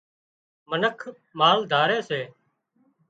[0.69, 0.99] منک
[1.39, 2.21] مال ڌاري سي